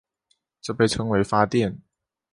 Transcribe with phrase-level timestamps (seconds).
[0.63, 1.79] 这被称为发电。